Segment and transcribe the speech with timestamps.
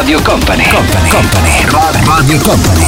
[0.00, 2.86] Radio Company, Company, Company, Radio Company.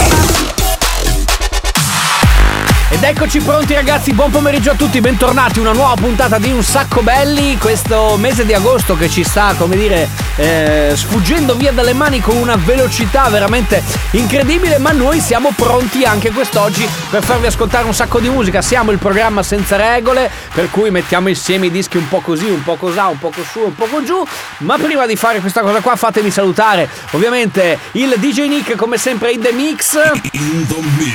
[2.88, 7.02] Ed eccoci pronti ragazzi, buon pomeriggio a tutti, bentornati, una nuova puntata di Un Sacco
[7.02, 12.20] Belli, questo mese di agosto che ci sta, come dire, eh, sfuggendo via dalle mani
[12.20, 17.94] con una velocità veramente incredibile, ma noi siamo pronti anche quest'oggi per farvi ascoltare un
[17.94, 22.08] sacco di musica, siamo il programma senza regole, per cui mettiamo insieme i dischi un
[22.08, 24.22] po' così, un po' cosà, un po' su, un po' giù,
[24.58, 29.32] ma prima di fare questa cosa qua fatemi salutare ovviamente il DJ Nick come sempre
[29.32, 29.96] in the mix.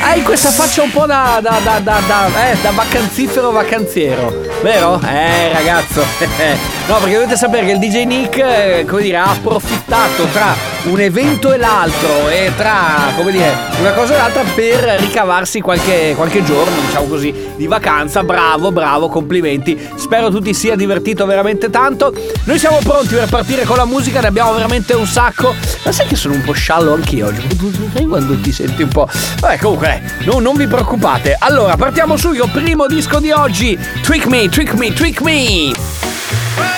[0.02, 5.00] Hai questa faccia un po' da, da, da, da, da, eh, da vacanzifero vacanziero, vero?
[5.02, 6.02] Eh ragazzo,
[6.88, 11.00] no perché dovete sapere che il DJ Nick, eh, come dire, ha approfittato tra un
[11.00, 16.44] evento e l'altro e tra, come dire, una cosa e l'altra per ricavarsi qualche, qualche
[16.44, 18.24] giorno, diciamo così, di vacanza.
[18.24, 19.78] Bravo, bravo, complimenti.
[19.96, 22.14] Spero tu ti sia divertito veramente tanto.
[22.46, 25.54] Noi siamo pronti per partire con la musica, ne abbiamo veramente un sacco.
[25.84, 27.48] Ma sai che sono un po' sciallo anch'io oggi?
[28.08, 29.08] Quando ti senti un po'.
[29.40, 31.36] Vabbè, comunque, no, non vi preoccupate.
[31.40, 32.48] Allora, partiamo subito.
[32.48, 33.78] Primo disco di oggi.
[34.02, 36.77] Trick me, trick me, trick me.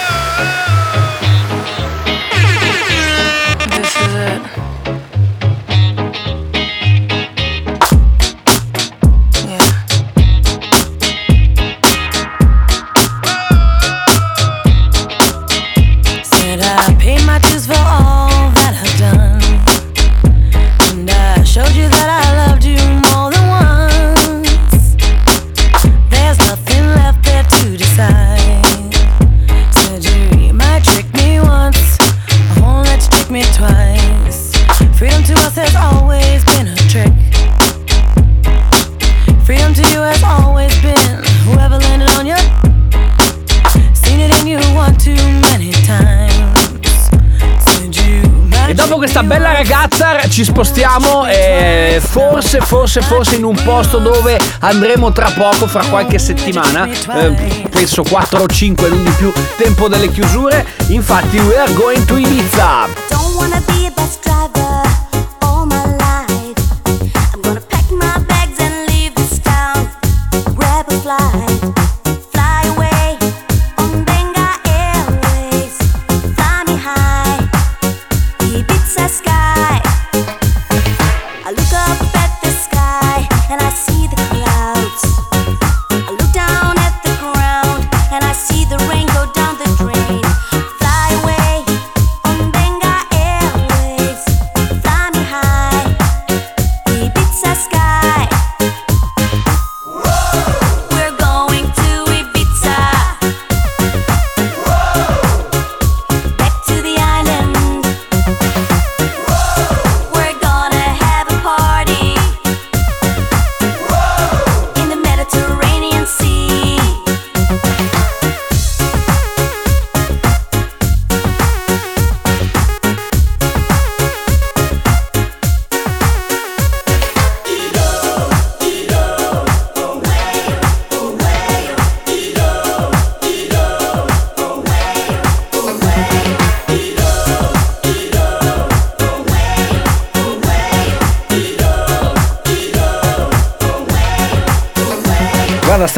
[50.40, 56.18] Ci spostiamo e forse, forse, forse in un posto dove andremo tra poco, fra qualche
[56.18, 60.66] settimana, eh, penso 4 o 5, non di più, tempo delle chiusure.
[60.88, 63.79] Infatti, we are going to Ibiza.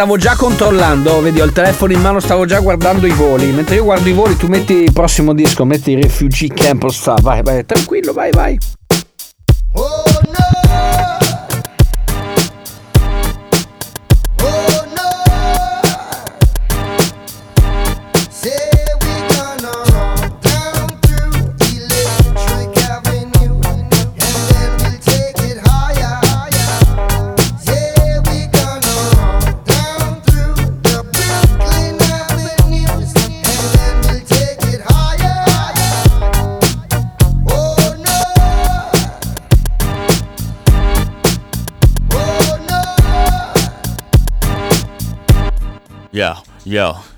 [0.01, 3.51] Stavo già controllando, vedi, ho il telefono in mano, stavo già guardando i voli.
[3.51, 7.21] Mentre io guardo i voli, tu metti il prossimo disco, metti Refugee Camp Star.
[7.21, 8.57] Vai, vai, tranquillo, vai, vai.
[46.71, 47.10] Yeah.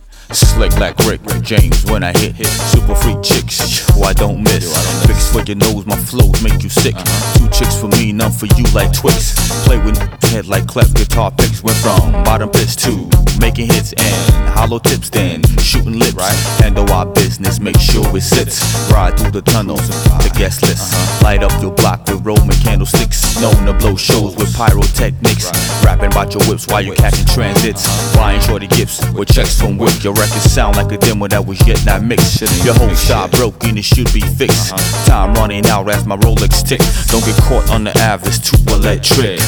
[0.53, 2.35] Slick like Rick James when I hit.
[2.45, 4.69] Super freak chicks, who I don't miss.
[5.07, 6.95] Fix for your nose, my flows make you sick.
[7.35, 9.33] Two chicks for me, none for you like Twix.
[9.65, 9.97] Play with
[10.29, 11.63] head like cleft guitar picks.
[11.63, 13.09] Went from bottom pitch to
[13.39, 16.13] making hits and hollow tips, then shooting lips.
[16.59, 18.61] Handle our business, make sure it sits.
[18.91, 19.87] Ride through the tunnels,
[20.21, 20.93] the guest list.
[21.23, 23.41] Light up your block with Roman candlesticks.
[23.41, 25.51] Known to blow shows with pyrotechnics.
[25.83, 27.83] Rapping about your whips while you catching transits.
[28.15, 30.03] Buying shorty gifts with checks from Wick.
[30.03, 32.41] Your records sound like a demo that was yet not mixed.
[32.63, 34.73] Your whole style broken, it should be fixed.
[34.73, 35.05] Uh-huh.
[35.05, 36.81] Time running out as my Rolex tick.
[37.07, 39.39] Don't get caught on the Ave, it's too electric.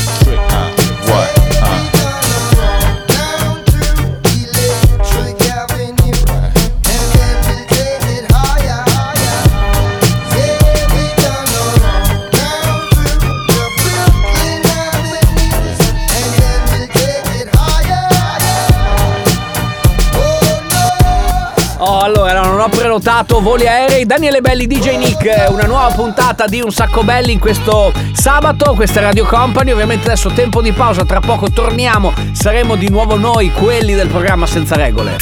[1.06, 1.30] What?
[1.62, 1.95] Huh?
[23.16, 24.06] Prenotato voli aerei.
[24.06, 28.74] Daniele Belli, DJ Nick, una nuova puntata di Un Sacco Belli in questo sabato.
[28.74, 29.72] Questa è Radio Company.
[29.72, 32.14] Ovviamente adesso tempo di pausa, tra poco torniamo.
[32.34, 35.18] Saremo di nuovo noi, quelli del programma Senza Regole.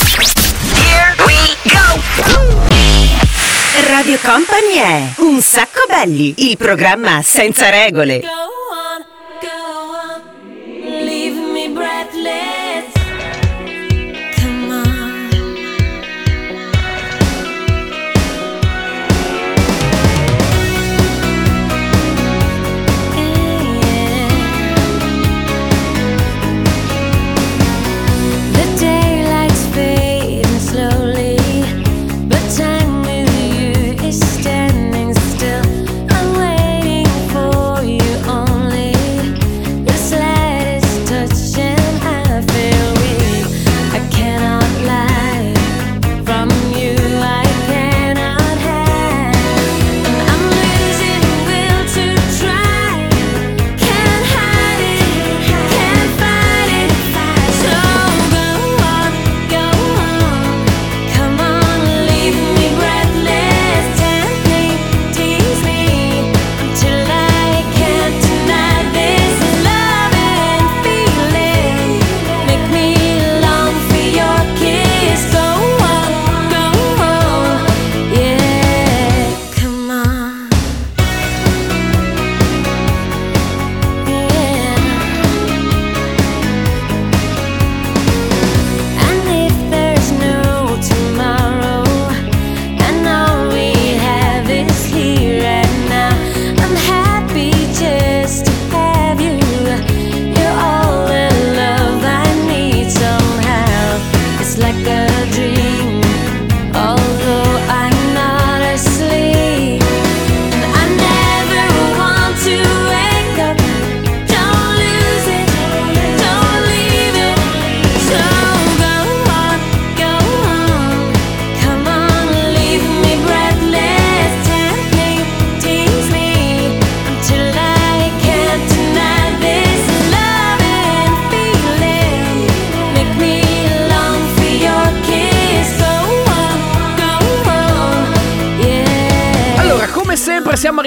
[3.89, 8.21] Radio Company è Un sacco belli, il programma senza regole.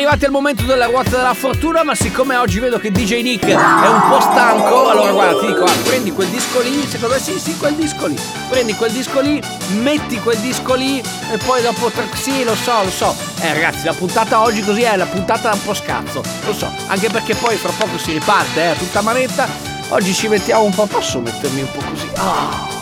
[0.07, 3.89] Arrivati al momento della ruota della fortuna, ma siccome oggi vedo che DJ Nick è
[3.89, 7.37] un po' stanco, allora guarda, ti dico, ah, prendi quel disco lì, secondo me sì,
[7.41, 8.17] sì, quel disco lì.
[8.49, 9.43] Prendi quel disco lì,
[9.81, 11.91] metti quel disco lì e poi dopo.
[12.15, 13.17] Sì, lo so, lo so.
[13.41, 17.11] Eh ragazzi, la puntata oggi così è la puntata un po' scazzo, lo so, anche
[17.11, 19.49] perché poi fra poco si riparte, eh, tutta manetta.
[19.89, 22.09] Oggi ci mettiamo un po', posso mettermi un po' così?
[22.17, 22.67] Ah.
[22.67, 22.76] chi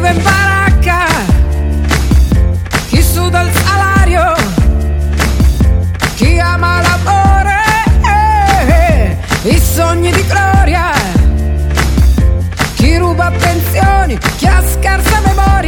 [0.00, 1.04] vive in baracca,
[2.88, 4.34] chi suda il salario,
[6.14, 7.60] chi ama l'amore,
[8.02, 10.90] eh, i sogni di gloria,
[12.76, 15.59] chi ruba pensioni, chi ha scarsa memoria,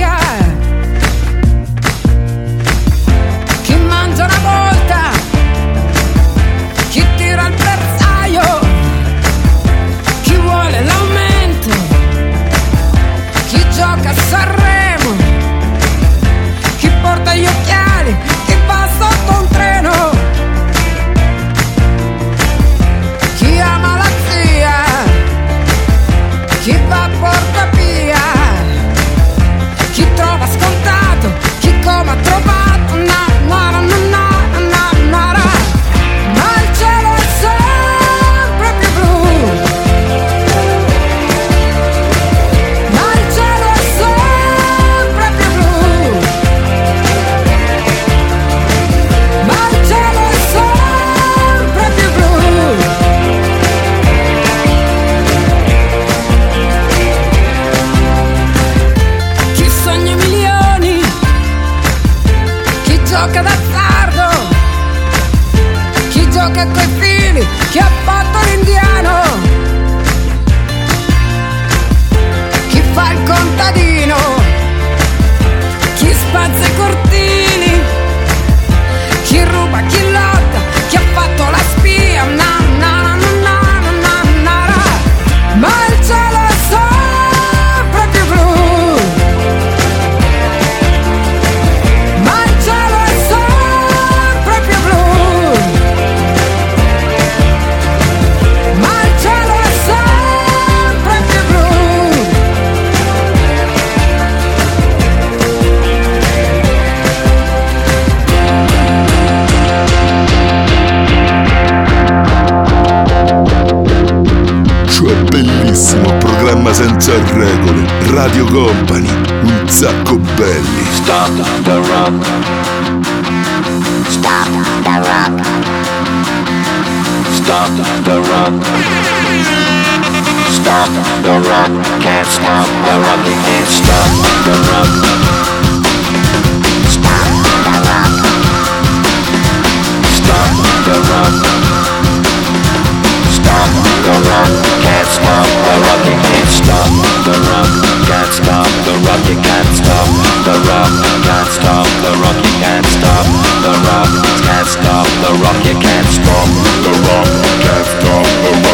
[145.22, 145.92] stop the.
[146.02, 146.90] You can't stop
[147.26, 147.70] the rock.
[148.08, 149.22] Can't stop the rock.
[149.30, 150.08] You can't stop
[150.46, 150.92] the rock.
[151.22, 152.38] Can't stop the rock.
[152.42, 153.26] You can't stop
[153.62, 154.10] the rock.
[154.46, 155.58] Can't stop the rock.
[155.66, 156.48] You can't stop
[156.84, 157.28] the rock.
[157.62, 158.71] Can't stop the rock.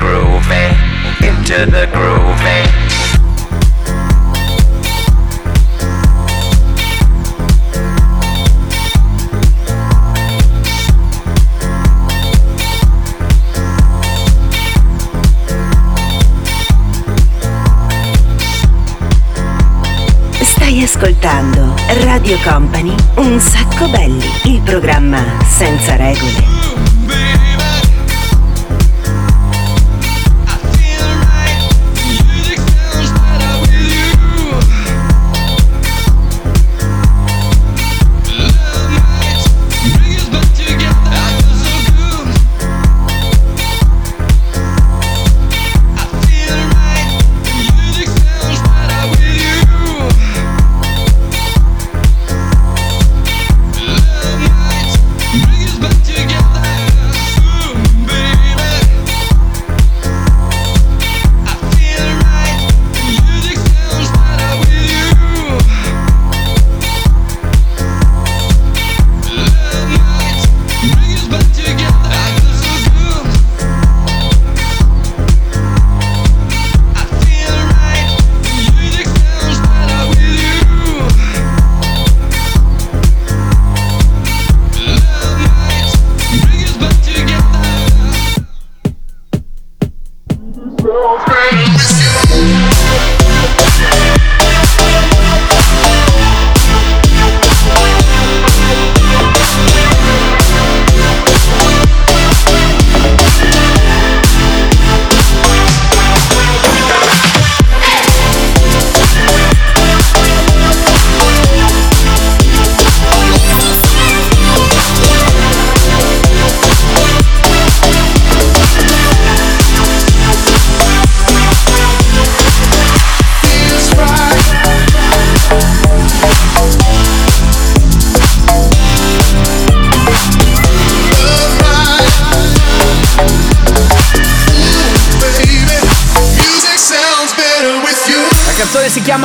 [0.00, 0.74] Eh?
[1.26, 2.40] Into the groove.
[2.44, 3.78] eh?
[20.40, 21.74] Stai ascoltando
[22.04, 27.47] Radio Company, un sacco belli, il programma senza regole.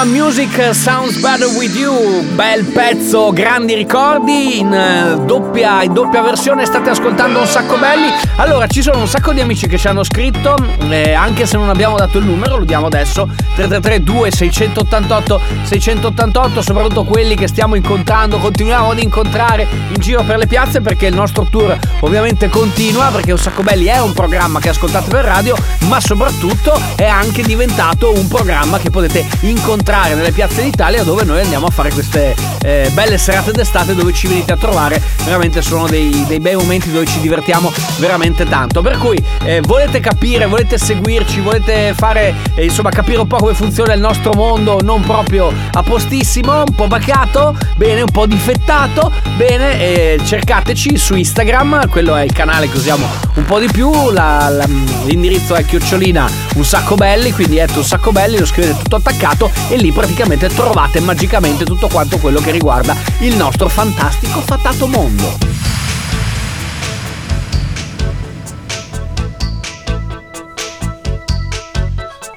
[0.04, 5.84] Canzone si chiama Music Sounds Better With You, bel pezzo, grandi ricordi in eh, doppia,
[5.84, 8.08] in doppia versione, state ascoltando un sacco belli.
[8.38, 10.56] Allora, ci sono un sacco di amici che ci hanno scritto,
[10.90, 17.04] eh, anche se non abbiamo dato il numero, lo diamo adesso, 333 2688 688, soprattutto
[17.04, 21.46] quelli che stiamo incontrando, continuiamo ad incontrare in giro per le piazze perché il nostro
[21.48, 26.00] tour ovviamente continua, perché un sacco belli è un programma che ascoltate per radio, ma
[26.00, 31.66] soprattutto è anche diventato un programma che potete incontrare nelle piazze d'Italia dove noi andiamo
[31.66, 35.02] a fare queste eh, belle serate d'estate dove ci venite a trovare.
[35.26, 38.82] Veramente sono dei, dei bei momenti dove ci divertiamo veramente tanto.
[38.82, 43.54] Per cui eh, volete capire volete seguirci volete fare eh, insomma capire un po' come
[43.54, 49.12] funziona il nostro mondo non proprio a postissimo un po' bacato bene un po' difettato
[49.36, 54.10] bene eh, cercateci su Instagram quello è il canale che usiamo un po' di più
[54.12, 54.68] la- la-
[55.04, 59.52] l'indirizzo è chiocciolina un sacco belli quindi è un sacco belli lo scrivete tutto attaccato
[59.70, 60.13] e lì praticamente
[60.54, 65.54] trovate magicamente tutto quanto quello che riguarda il nostro fantastico fatato mondo.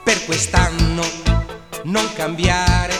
[0.02, 1.02] per quest'anno
[1.82, 2.94] non cambiare,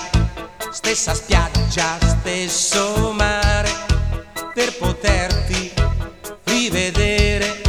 [0.71, 3.71] stessa spiaggia, stesso mare,
[4.53, 5.73] per poterti
[6.45, 7.63] rivedere,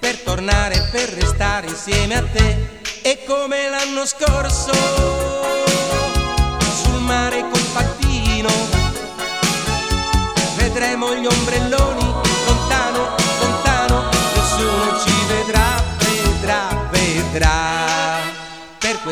[0.00, 2.56] per tornare, per restare insieme a te.
[3.02, 5.03] E come l'anno scorso,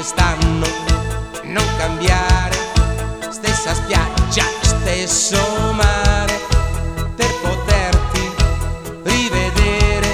[0.02, 0.66] quest'anno
[1.44, 2.56] non cambiare,
[3.30, 5.38] stessa spiaggia, stesso
[5.75, 6.41] mare,
[7.15, 8.32] per poterti
[9.04, 10.08] rivedere,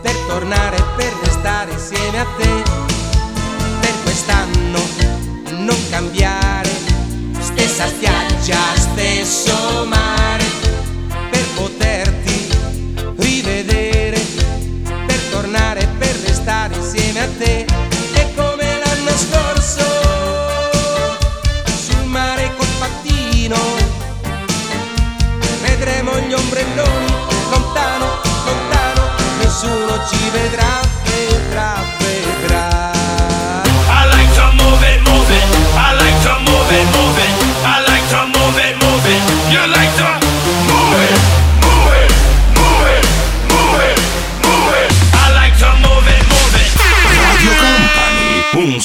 [0.00, 2.62] per tornare, per restare insieme a te.
[3.80, 4.80] Per quest'anno
[5.58, 6.70] non cambiare,
[7.38, 10.21] stessa spiaggia, stesso mare,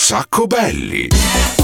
[0.07, 1.56] sacco belli.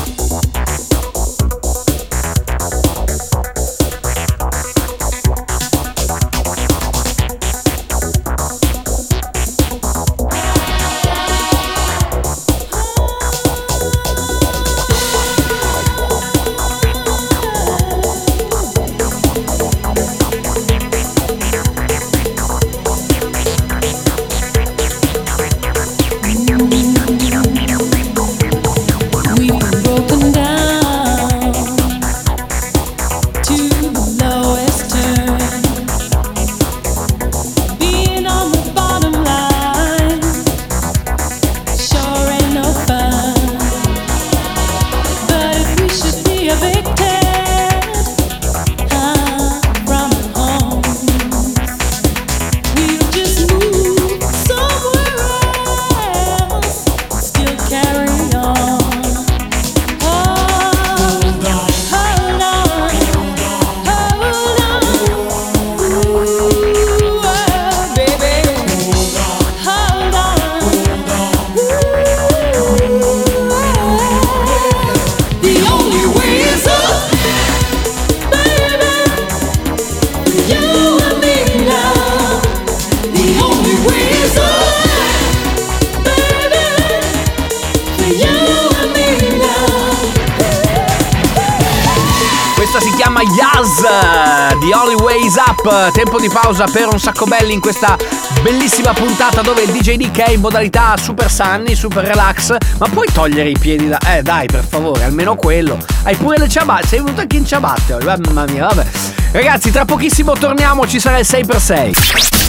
[95.66, 95.92] Up.
[95.92, 97.96] Tempo di pausa per un sacco belli in questa
[98.42, 102.56] bellissima puntata dove il DJ Nick è in modalità super sunny, super relax.
[102.80, 103.98] Ma puoi togliere i piedi da.
[104.00, 105.78] Eh dai, per favore, almeno quello.
[106.04, 106.88] Hai pure le ciabatte.
[106.88, 107.98] Sei venuto anche in ciabatte.
[108.04, 108.86] Mamma mia, vabbè.
[109.32, 112.42] Ragazzi, tra pochissimo torniamo, ci sarà il 6x6.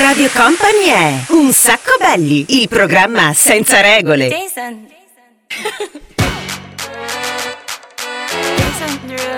[0.00, 4.28] Radio Company è Un sacco belli, il programma senza regole.
[4.28, 4.86] Jason.
[8.56, 9.37] Jason Derulo.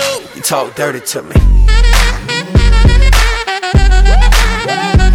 [0.00, 1.34] you, talk dirty to me.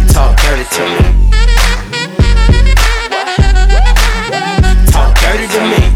[0.00, 1.00] You talk dirty to me.
[4.90, 5.95] Talk dirty to me.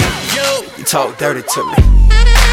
[0.81, 2.50] you talk dirty to me.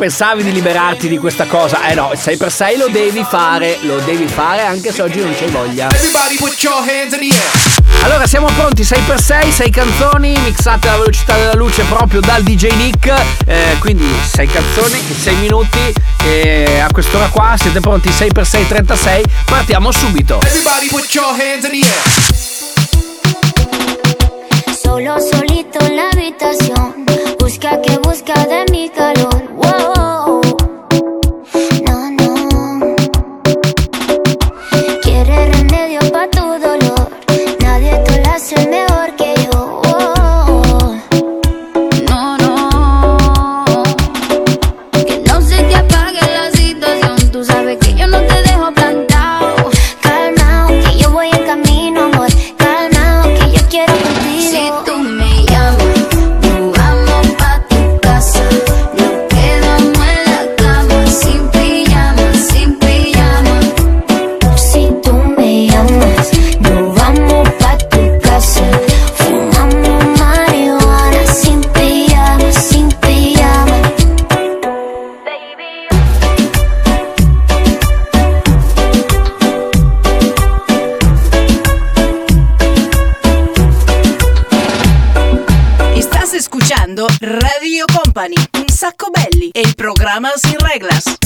[0.00, 1.86] pensavi di liberarti di questa cosa.
[1.86, 5.88] Eh no, 6x6 lo devi fare, lo devi fare anche se oggi non c'hai voglia.
[8.04, 13.12] Allora siamo pronti, 6x6, 6 canzoni mixate alla velocità della luce proprio dal DJ Nick,
[13.44, 15.92] eh, quindi 6 canzoni 6 minuti
[16.24, 20.40] e a quest'ora qua siete pronti 6x6 36, partiamo subito.
[20.40, 22.00] Everybody put your hands in the air.
[24.82, 27.04] Solo solito en la habitación,
[27.38, 29.09] busca que busca de mi casa.
[90.20, 91.19] programas y reglas.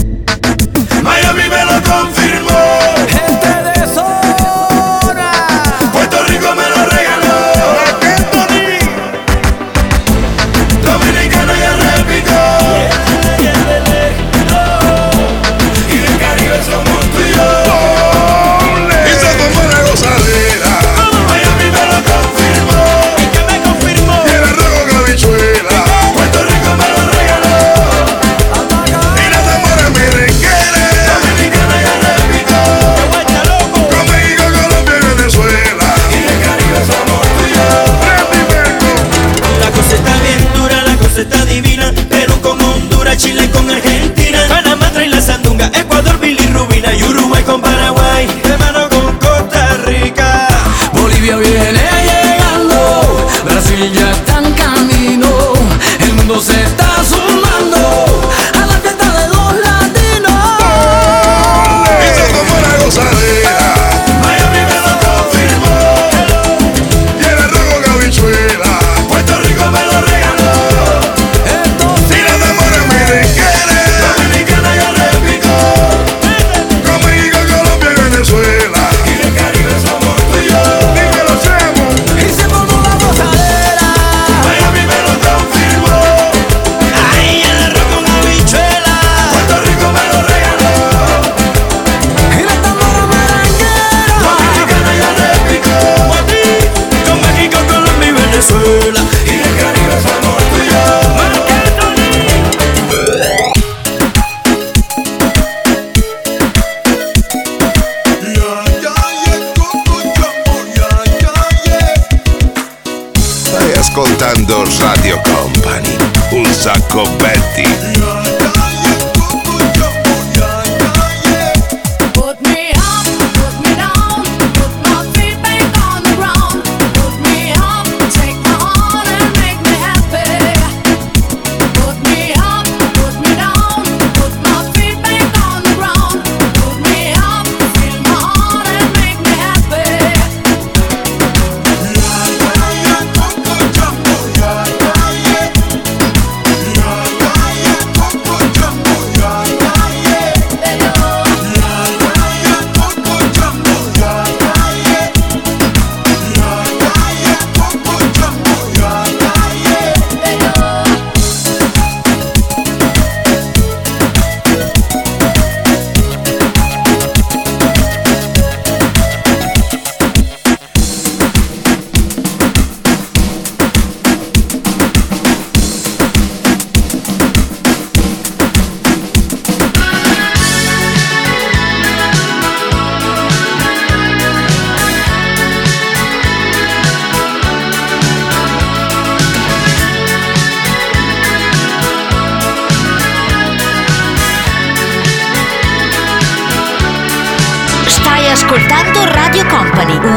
[114.25, 115.97] ascoltando Radio Company.
[116.31, 118.04] Un sacco Betty.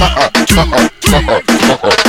[0.00, 0.64] ha ha ha
[1.10, 1.99] ha ha uh.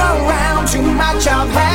[0.00, 1.69] around too much of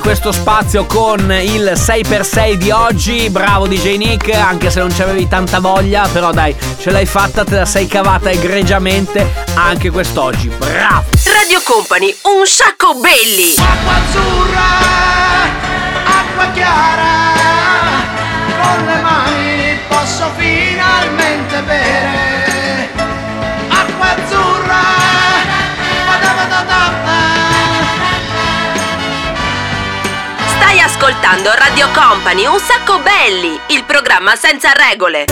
[0.00, 3.28] questo spazio con il 6x6 di oggi.
[3.30, 7.44] Bravo DJ Nick, anche se non ci avevi tanta voglia, però dai, ce l'hai fatta,
[7.44, 10.48] te la sei cavata egregiamente anche quest'oggi.
[10.48, 11.04] Bravo!
[11.24, 13.54] Radio Company, un sacco belli!
[13.56, 14.64] Acqua azzurra,
[16.04, 17.61] acqua chiara.
[31.32, 35.24] ascoltando Radio Company Un sacco belli, il programma senza regole.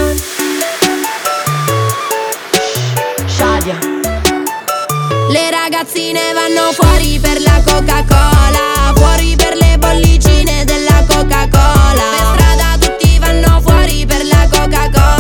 [3.27, 3.79] Shadia.
[5.29, 12.03] Le ragazzine vanno fuori per la Coca-Cola, fuori per le bollicine della Coca-Cola.
[12.17, 15.20] Per strada tutti vanno fuori per la Coca-Cola.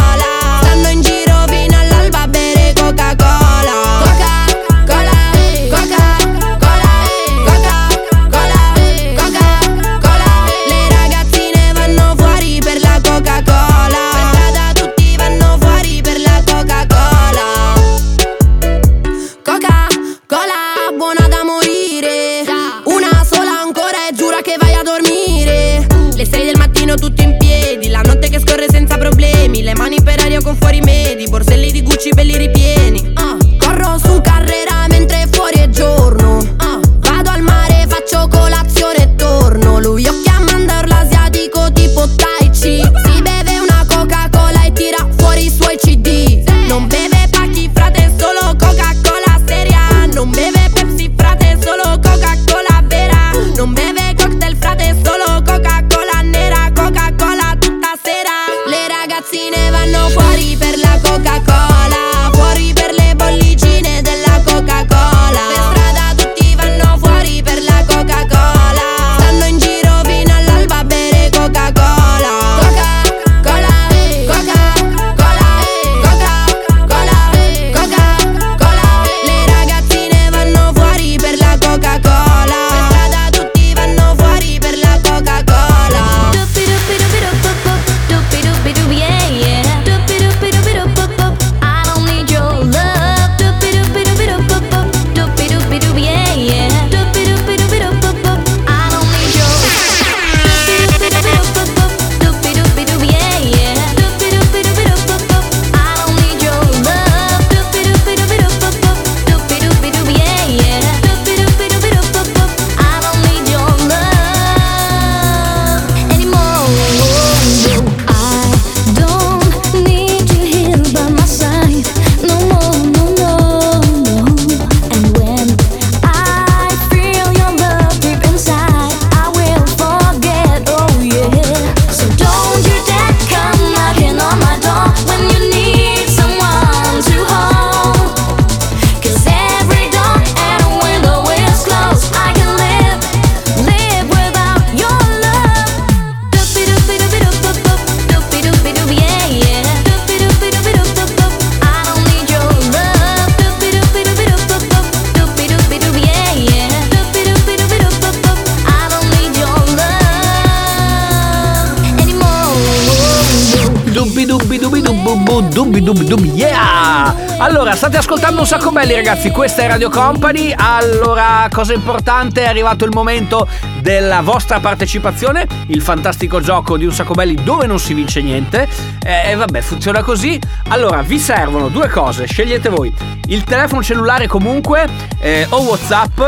[167.81, 169.31] State ascoltando un sacco belli ragazzi.
[169.31, 170.53] Questa è Radio Company.
[170.55, 173.49] Allora cosa importante è arrivato il momento
[173.81, 175.47] della vostra partecipazione.
[175.69, 178.69] Il fantastico gioco di un sacco belli dove non si vince niente.
[179.03, 180.39] E vabbè funziona così.
[180.69, 182.95] Allora vi servono due cose scegliete voi.
[183.29, 184.87] Il telefono cellulare comunque
[185.19, 186.21] eh, o Whatsapp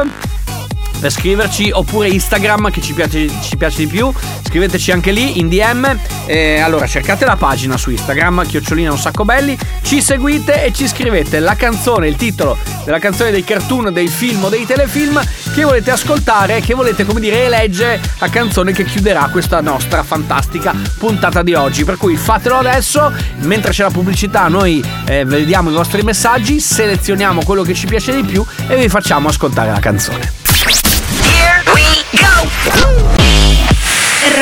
[1.02, 4.10] per scriverci oppure Instagram che ci piace, ci piace di più.
[4.46, 9.24] Scriveteci anche lì in DM Eh, allora cercate la pagina su Instagram chiocciolina un sacco
[9.24, 9.58] belli.
[9.82, 14.44] Ci seguite e ci scrivete la canzone il titolo della canzone dei cartoon dei film
[14.44, 15.20] o dei telefilm
[15.52, 20.72] che volete ascoltare che volete come dire eleggere la canzone che chiuderà questa nostra fantastica
[20.98, 21.84] puntata di oggi.
[21.84, 23.12] Per cui fatelo adesso.
[23.40, 28.14] Mentre c'è la pubblicità noi eh, vediamo i vostri messaggi selezioniamo quello che ci piace
[28.14, 30.41] di più e vi facciamo ascoltare la canzone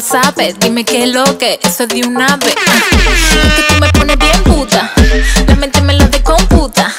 [0.00, 2.54] Saber, dime qué es lo que eso es de una vez.
[2.54, 4.92] Que tú me pones bien puta,
[5.46, 6.92] la mente me la descomputa.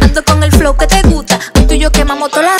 [0.00, 2.58] Ando con el flow que te gusta, tú y yo quemamos toda la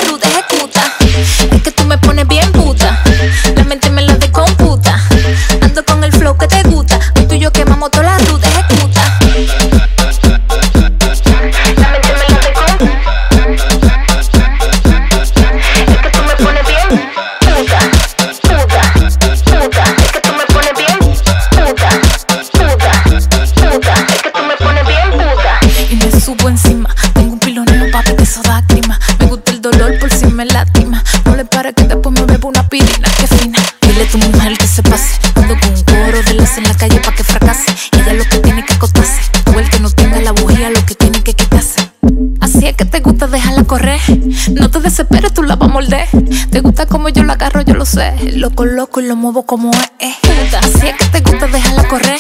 [46.51, 48.13] Te gusta como yo la agarro, yo lo sé.
[48.37, 50.11] Lo coloco y lo muevo como es.
[50.11, 50.15] eh.
[50.59, 52.19] Así es que te gusta dejarla correr.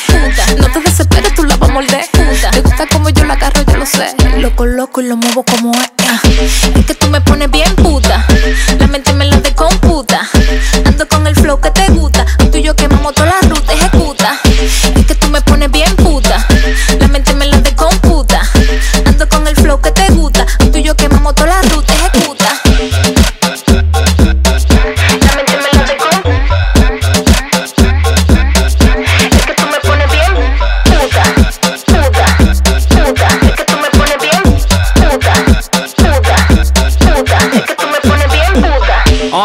[0.59, 2.05] No te desesperes, tú la vas a morder.
[2.53, 4.15] Te gusta como yo la agarro, yo lo sé.
[4.39, 5.81] Lo coloco y lo muevo como es.
[6.25, 6.73] eh.
[6.77, 8.27] Es que tú me pones bien puta.
[8.79, 9.13] La mente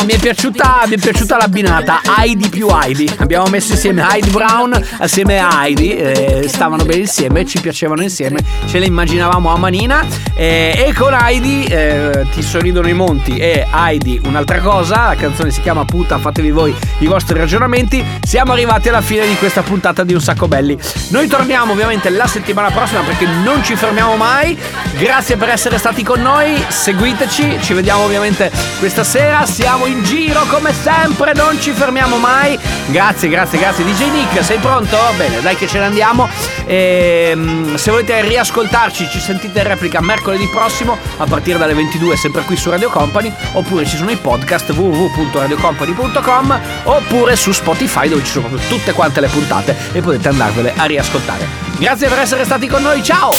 [0.03, 3.09] mi è piaciuta, mi è piaciuta l'abbinata Heidi più Heidi.
[3.17, 5.95] Abbiamo messo insieme Heidi Brown assieme a Heidi.
[5.95, 8.39] eh, stavano bene insieme, ci piacevano insieme.
[8.67, 10.05] Ce le immaginavamo a manina.
[10.35, 13.37] eh, e con Heidi eh, ti sorridono i monti.
[13.37, 15.07] E Heidi un'altra cosa.
[15.07, 18.03] La canzone si chiama Puta, fatevi voi i vostri ragionamenti.
[18.21, 20.77] Siamo arrivati alla fine di questa puntata di Un Sacco Belli.
[21.09, 24.57] Noi torniamo ovviamente la settimana prossima perché non ci fermiamo mai.
[24.97, 26.63] Grazie per essere stati con noi.
[26.67, 29.45] Seguiteci, ci vediamo ovviamente questa sera.
[29.45, 32.57] Siamo in giro come sempre, non ci fermiamo mai.
[32.87, 33.83] Grazie, grazie, grazie.
[33.83, 34.97] DJ Nick, sei pronto?
[35.17, 36.27] Bene, dai che ce ne andiamo.
[36.65, 42.41] Ehm, se volete riascoltarci, ci sentite in replica mercoledì prossimo a partire dalle 22, sempre
[42.43, 43.31] qui su Radio Company.
[43.53, 49.19] Oppure ci sono i podcast www.radiocompany.com oppure su Spotify dove ci sono proprio tutte quante
[49.19, 51.47] le puntate e potete andarvele a riascoltare.
[51.77, 53.31] Grazie per essere stati con noi, ciao!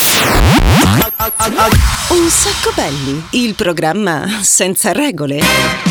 [2.08, 5.89] Un sacco belli, il programma senza regole.